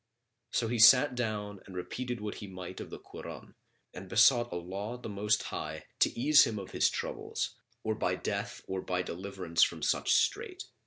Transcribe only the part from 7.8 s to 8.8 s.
or by death